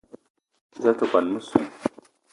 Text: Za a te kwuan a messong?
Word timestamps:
Za 0.81 0.89
a 0.93 0.97
te 0.97 1.05
kwuan 1.09 1.27
a 1.29 1.31
messong? 1.33 1.69